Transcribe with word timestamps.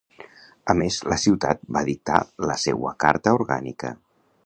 A 0.73 0.75
més, 0.79 0.97
la 1.13 1.17
ciutat 1.25 1.61
va 1.77 1.85
dictar 1.91 2.17
la 2.53 2.59
seua 2.65 2.95
Carta 3.07 3.39
Orgànica. 3.41 3.97